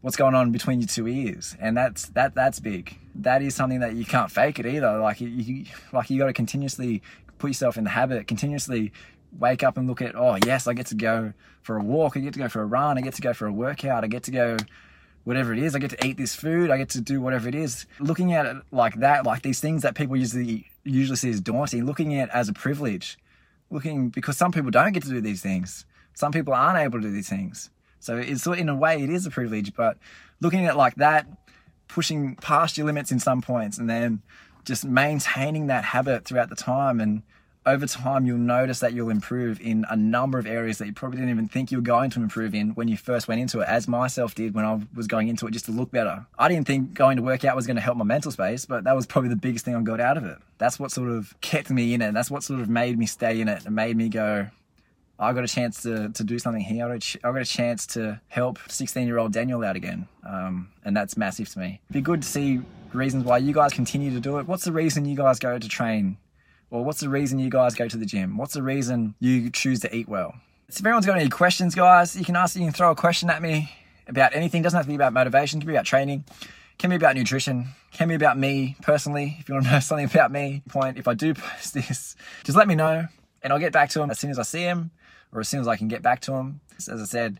what's 0.00 0.16
going 0.16 0.34
on 0.34 0.50
between 0.50 0.80
your 0.80 0.88
two 0.88 1.06
ears, 1.06 1.56
and 1.60 1.76
that's 1.76 2.06
that 2.10 2.34
that's 2.34 2.60
big. 2.60 2.98
That 3.14 3.42
is 3.42 3.54
something 3.54 3.80
that 3.80 3.94
you 3.94 4.04
can't 4.04 4.30
fake 4.30 4.58
it 4.58 4.66
either. 4.66 4.98
Like 4.98 5.20
you, 5.20 5.64
like 5.92 6.10
you 6.10 6.18
got 6.18 6.26
to 6.26 6.32
continuously 6.32 7.02
put 7.38 7.48
yourself 7.48 7.76
in 7.76 7.84
the 7.84 7.90
habit, 7.90 8.26
continuously 8.26 8.92
wake 9.38 9.62
up 9.62 9.78
and 9.78 9.88
look 9.88 10.02
at, 10.02 10.14
oh 10.14 10.36
yes, 10.44 10.66
I 10.66 10.74
get 10.74 10.86
to 10.86 10.94
go 10.94 11.32
for 11.62 11.76
a 11.76 11.82
walk, 11.82 12.16
I 12.16 12.20
get 12.20 12.34
to 12.34 12.38
go 12.38 12.48
for 12.48 12.60
a 12.60 12.66
run, 12.66 12.98
I 12.98 13.00
get 13.00 13.14
to 13.14 13.22
go 13.22 13.32
for 13.32 13.46
a 13.46 13.52
workout, 13.52 14.04
I 14.04 14.06
get 14.06 14.24
to 14.24 14.30
go 14.30 14.56
whatever 15.24 15.52
it 15.52 15.58
is. 15.58 15.74
I 15.74 15.78
get 15.78 15.90
to 15.90 16.06
eat 16.06 16.16
this 16.16 16.34
food. 16.34 16.70
I 16.70 16.78
get 16.78 16.90
to 16.90 17.00
do 17.00 17.20
whatever 17.20 17.48
it 17.48 17.54
is. 17.54 17.86
Looking 18.00 18.32
at 18.32 18.46
it 18.46 18.56
like 18.70 18.96
that, 18.96 19.24
like 19.24 19.42
these 19.42 19.60
things 19.60 19.82
that 19.82 19.94
people 19.94 20.16
usually 20.16 20.66
usually 20.84 21.16
see 21.16 21.30
as 21.30 21.40
daunting, 21.40 21.84
looking 21.84 22.18
at 22.18 22.28
it 22.28 22.34
as 22.34 22.48
a 22.48 22.52
privilege. 22.52 23.18
Looking 23.70 24.10
because 24.10 24.36
some 24.36 24.52
people 24.52 24.70
don't 24.70 24.92
get 24.92 25.02
to 25.04 25.08
do 25.08 25.20
these 25.20 25.40
things. 25.40 25.86
Some 26.14 26.32
people 26.32 26.52
aren't 26.52 26.78
able 26.78 27.00
to 27.00 27.08
do 27.08 27.12
these 27.12 27.28
things. 27.28 27.70
So 28.00 28.16
it's 28.16 28.46
in 28.46 28.68
a 28.68 28.74
way 28.74 29.02
it 29.02 29.10
is 29.10 29.26
a 29.26 29.30
privilege, 29.30 29.74
but 29.74 29.96
looking 30.40 30.66
at 30.66 30.74
it 30.74 30.76
like 30.76 30.96
that, 30.96 31.26
pushing 31.88 32.34
past 32.36 32.76
your 32.76 32.86
limits 32.86 33.12
in 33.12 33.20
some 33.20 33.40
points, 33.40 33.78
and 33.78 33.88
then 33.88 34.22
just 34.64 34.84
maintaining 34.84 35.68
that 35.68 35.84
habit 35.84 36.24
throughout 36.24 36.48
the 36.48 36.56
time 36.56 37.00
and 37.00 37.22
over 37.64 37.86
time 37.86 38.26
you'll 38.26 38.38
notice 38.38 38.80
that 38.80 38.92
you'll 38.92 39.10
improve 39.10 39.60
in 39.60 39.84
a 39.88 39.96
number 39.96 40.38
of 40.38 40.46
areas 40.46 40.78
that 40.78 40.86
you 40.86 40.92
probably 40.92 41.18
didn't 41.18 41.30
even 41.30 41.48
think 41.48 41.70
you 41.70 41.78
were 41.78 41.82
going 41.82 42.10
to 42.10 42.20
improve 42.20 42.54
in 42.54 42.70
when 42.70 42.88
you 42.88 42.96
first 42.96 43.28
went 43.28 43.40
into 43.40 43.60
it 43.60 43.68
as 43.68 43.86
myself 43.86 44.34
did 44.34 44.54
when 44.54 44.64
i 44.64 44.80
was 44.94 45.06
going 45.06 45.28
into 45.28 45.46
it 45.46 45.52
just 45.52 45.66
to 45.66 45.72
look 45.72 45.90
better 45.90 46.24
i 46.38 46.48
didn't 46.48 46.66
think 46.66 46.94
going 46.94 47.16
to 47.16 47.22
work 47.22 47.44
out 47.44 47.54
was 47.54 47.66
going 47.66 47.76
to 47.76 47.82
help 47.82 47.96
my 47.96 48.04
mental 48.04 48.30
space 48.30 48.64
but 48.64 48.84
that 48.84 48.96
was 48.96 49.06
probably 49.06 49.28
the 49.28 49.36
biggest 49.36 49.64
thing 49.64 49.74
i 49.76 49.82
got 49.82 50.00
out 50.00 50.16
of 50.16 50.24
it 50.24 50.38
that's 50.58 50.78
what 50.78 50.90
sort 50.90 51.08
of 51.08 51.34
kept 51.40 51.70
me 51.70 51.94
in 51.94 52.02
it 52.02 52.06
and 52.06 52.16
that's 52.16 52.30
what 52.30 52.42
sort 52.42 52.60
of 52.60 52.68
made 52.68 52.98
me 52.98 53.06
stay 53.06 53.40
in 53.40 53.48
it 53.48 53.64
and 53.64 53.74
made 53.74 53.96
me 53.96 54.08
go 54.08 54.46
I 55.18 55.32
got 55.32 55.44
a 55.44 55.48
chance 55.48 55.82
to, 55.82 56.08
to 56.08 56.24
do 56.24 56.40
something 56.40 56.62
here. 56.62 56.84
I 56.84 56.98
got, 56.98 57.16
got 57.22 57.36
a 57.36 57.44
chance 57.44 57.86
to 57.88 58.20
help 58.26 58.58
16 58.66 59.06
year 59.06 59.18
old 59.18 59.32
Daniel 59.32 59.62
out 59.62 59.76
again. 59.76 60.08
Um, 60.26 60.70
and 60.84 60.96
that's 60.96 61.16
massive 61.16 61.48
to 61.50 61.60
me. 61.60 61.80
It'd 61.90 61.94
be 61.94 62.00
good 62.00 62.22
to 62.22 62.28
see 62.28 62.60
reasons 62.92 63.24
why 63.24 63.38
you 63.38 63.52
guys 63.52 63.72
continue 63.72 64.12
to 64.12 64.20
do 64.20 64.38
it. 64.38 64.48
What's 64.48 64.64
the 64.64 64.72
reason 64.72 65.04
you 65.04 65.16
guys 65.16 65.38
go 65.38 65.56
to 65.58 65.68
train 65.68 66.16
or 66.72 66.82
what's 66.82 67.00
the 67.00 67.08
reason 67.10 67.38
you 67.38 67.50
guys 67.50 67.74
go 67.74 67.86
to 67.86 67.96
the 67.98 68.06
gym? 68.06 68.38
What's 68.38 68.54
the 68.54 68.62
reason 68.62 69.14
you 69.20 69.50
choose 69.50 69.80
to 69.80 69.94
eat 69.94 70.08
well? 70.08 70.34
So 70.70 70.80
if 70.80 70.86
everyone's 70.86 71.04
got 71.04 71.18
any 71.18 71.28
questions, 71.28 71.74
guys, 71.74 72.16
you 72.16 72.24
can 72.24 72.34
ask, 72.34 72.56
you 72.56 72.62
can 72.62 72.72
throw 72.72 72.90
a 72.90 72.96
question 72.96 73.28
at 73.28 73.42
me 73.42 73.70
about 74.08 74.34
anything. 74.34 74.62
It 74.62 74.64
doesn't 74.64 74.78
have 74.78 74.86
to 74.86 74.88
be 74.88 74.94
about 74.94 75.12
motivation, 75.12 75.58
it 75.58 75.60
can 75.60 75.68
be 75.68 75.74
about 75.74 75.84
training, 75.84 76.24
it 76.40 76.78
can 76.78 76.88
be 76.88 76.96
about 76.96 77.14
nutrition, 77.14 77.68
it 77.92 77.96
can 77.96 78.08
be 78.08 78.14
about 78.14 78.38
me 78.38 78.76
personally. 78.80 79.36
If 79.38 79.50
you 79.50 79.54
want 79.54 79.66
to 79.66 79.72
know 79.72 79.80
something 79.80 80.06
about 80.06 80.32
me, 80.32 80.62
point, 80.70 80.96
if 80.96 81.06
I 81.06 81.12
do 81.12 81.34
post 81.34 81.74
this, 81.74 82.16
just 82.42 82.56
let 82.56 82.66
me 82.66 82.74
know 82.74 83.06
and 83.42 83.52
I'll 83.52 83.58
get 83.58 83.72
back 83.72 83.90
to 83.90 83.98
them 83.98 84.10
as 84.10 84.18
soon 84.18 84.30
as 84.30 84.38
I 84.38 84.42
see 84.42 84.64
them 84.64 84.92
or 85.30 85.40
as 85.40 85.48
soon 85.48 85.60
as 85.60 85.68
I 85.68 85.76
can 85.76 85.88
get 85.88 86.00
back 86.00 86.20
to 86.22 86.30
them. 86.30 86.62
As 86.78 86.88
I 86.88 87.04
said, 87.04 87.38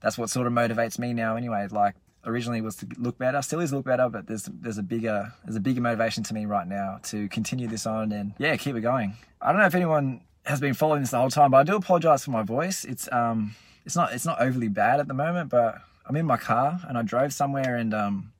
that's 0.00 0.16
what 0.16 0.30
sort 0.30 0.46
of 0.46 0.52
motivates 0.52 1.00
me 1.00 1.12
now 1.12 1.34
anyway. 1.34 1.66
Like 1.68 1.96
originally 2.24 2.60
was 2.60 2.76
to 2.76 2.86
look 2.98 3.18
better, 3.18 3.40
still 3.42 3.60
is 3.60 3.72
look 3.72 3.84
better, 3.84 4.08
but 4.08 4.26
there's 4.26 4.44
there's 4.44 4.78
a 4.78 4.82
bigger 4.82 5.32
there's 5.44 5.56
a 5.56 5.60
bigger 5.60 5.80
motivation 5.80 6.22
to 6.24 6.34
me 6.34 6.46
right 6.46 6.66
now 6.66 6.98
to 7.04 7.28
continue 7.28 7.68
this 7.68 7.86
on 7.86 8.12
and 8.12 8.34
yeah, 8.38 8.56
keep 8.56 8.76
it 8.76 8.80
going. 8.80 9.14
I 9.40 9.52
don't 9.52 9.60
know 9.60 9.66
if 9.66 9.74
anyone 9.74 10.20
has 10.44 10.60
been 10.60 10.74
following 10.74 11.00
this 11.00 11.10
the 11.10 11.18
whole 11.18 11.30
time, 11.30 11.50
but 11.50 11.58
I 11.58 11.62
do 11.62 11.76
apologize 11.76 12.24
for 12.24 12.30
my 12.30 12.42
voice. 12.42 12.84
It's 12.84 13.10
um 13.12 13.54
it's 13.84 13.96
not 13.96 14.12
it's 14.12 14.26
not 14.26 14.40
overly 14.40 14.68
bad 14.68 15.00
at 15.00 15.08
the 15.08 15.14
moment, 15.14 15.50
but 15.50 15.80
I'm 16.06 16.16
in 16.16 16.26
my 16.26 16.36
car 16.36 16.80
and 16.88 16.98
I 16.98 17.02
drove 17.02 17.32
somewhere 17.32 17.76
and 17.76 17.94
um 17.94 18.32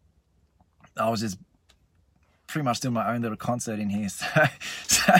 I 0.96 1.08
was 1.10 1.20
just 1.20 1.38
pretty 2.46 2.64
much 2.64 2.80
doing 2.80 2.94
my 2.94 3.14
own 3.14 3.22
little 3.22 3.36
concert 3.36 3.78
in 3.78 3.90
here. 3.90 4.08
So 4.18 4.44
so, 4.88 5.14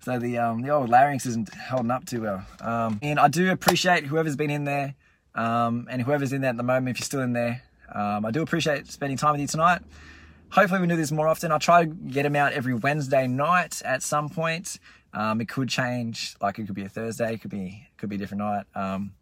so 0.00 0.18
the 0.18 0.38
um 0.38 0.62
the 0.62 0.70
old 0.70 0.90
larynx 0.90 1.24
isn't 1.26 1.52
holding 1.54 1.90
up 1.90 2.04
too 2.04 2.22
well. 2.22 2.44
Um 2.60 2.98
and 3.02 3.18
I 3.18 3.28
do 3.28 3.50
appreciate 3.50 4.04
whoever's 4.04 4.36
been 4.36 4.50
in 4.50 4.64
there. 4.64 4.94
Um, 5.34 5.88
and 5.90 6.00
whoever's 6.02 6.32
in 6.32 6.42
there 6.42 6.50
at 6.50 6.56
the 6.56 6.62
moment, 6.62 6.96
if 6.96 7.00
you're 7.00 7.06
still 7.06 7.20
in 7.20 7.32
there, 7.32 7.62
um, 7.92 8.24
I 8.24 8.30
do 8.30 8.42
appreciate 8.42 8.88
spending 8.88 9.16
time 9.16 9.32
with 9.32 9.40
you 9.40 9.46
tonight. 9.46 9.82
Hopefully, 10.50 10.80
we 10.80 10.86
do 10.86 10.96
this 10.96 11.10
more 11.10 11.26
often. 11.26 11.50
I'll 11.50 11.58
try 11.58 11.84
to 11.84 11.86
get 11.86 12.22
them 12.22 12.36
out 12.36 12.52
every 12.52 12.74
Wednesday 12.74 13.26
night 13.26 13.82
at 13.84 14.02
some 14.02 14.28
point. 14.28 14.78
Um, 15.12 15.40
it 15.40 15.48
could 15.48 15.68
change, 15.68 16.36
like 16.40 16.58
it 16.58 16.66
could 16.66 16.74
be 16.74 16.84
a 16.84 16.88
Thursday, 16.88 17.34
it 17.34 17.40
could 17.40 17.50
be 17.50 17.88
could 17.96 18.08
be 18.08 18.16
a 18.16 18.18
different 18.18 18.42
night. 18.42 18.66
Um, 18.74 19.12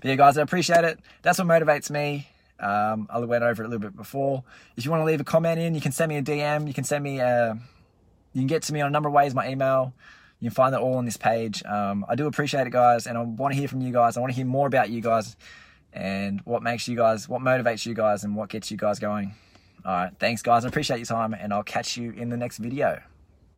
but 0.00 0.08
yeah, 0.08 0.14
guys, 0.16 0.38
I 0.38 0.42
appreciate 0.42 0.84
it. 0.84 0.98
That's 1.22 1.38
what 1.38 1.46
motivates 1.46 1.90
me. 1.90 2.28
Um, 2.60 3.08
I 3.10 3.18
went 3.18 3.42
over 3.42 3.62
it 3.62 3.66
a 3.66 3.68
little 3.68 3.80
bit 3.80 3.96
before. 3.96 4.44
If 4.76 4.84
you 4.84 4.90
want 4.90 5.00
to 5.02 5.04
leave 5.04 5.20
a 5.20 5.24
comment 5.24 5.58
in, 5.58 5.74
you 5.74 5.80
can 5.80 5.92
send 5.92 6.08
me 6.08 6.16
a 6.16 6.22
DM. 6.22 6.66
You 6.66 6.74
can 6.74 6.84
send 6.84 7.02
me 7.02 7.20
a, 7.20 7.58
you 8.32 8.40
can 8.40 8.46
get 8.46 8.62
to 8.64 8.72
me 8.72 8.80
on 8.80 8.88
a 8.88 8.90
number 8.90 9.08
of 9.08 9.14
ways. 9.14 9.34
My 9.34 9.48
email. 9.48 9.92
You 10.40 10.50
can 10.50 10.54
find 10.54 10.74
that 10.74 10.80
all 10.80 10.98
on 10.98 11.06
this 11.06 11.16
page. 11.16 11.64
Um, 11.64 12.04
I 12.06 12.16
do 12.16 12.26
appreciate 12.26 12.66
it, 12.66 12.70
guys, 12.70 13.06
and 13.06 13.16
I 13.16 13.22
want 13.22 13.54
to 13.54 13.58
hear 13.58 13.68
from 13.68 13.80
you 13.80 13.92
guys. 13.92 14.16
I 14.16 14.20
want 14.20 14.32
to 14.32 14.36
hear 14.36 14.44
more 14.44 14.66
about 14.66 14.90
you 14.90 15.00
guys 15.00 15.36
and 15.94 16.40
what 16.44 16.62
makes 16.62 16.86
you 16.88 16.96
guys, 16.96 17.28
what 17.28 17.40
motivates 17.40 17.86
you 17.86 17.94
guys, 17.94 18.24
and 18.24 18.36
what 18.36 18.50
gets 18.50 18.70
you 18.70 18.76
guys 18.76 18.98
going. 18.98 19.34
All 19.84 19.92
right, 19.92 20.12
thanks, 20.18 20.42
guys. 20.42 20.64
I 20.64 20.68
appreciate 20.68 20.98
your 20.98 21.06
time, 21.06 21.34
and 21.34 21.52
I'll 21.52 21.62
catch 21.62 21.96
you 21.96 22.10
in 22.12 22.28
the 22.28 22.36
next 22.36 22.58
video. 22.58 23.00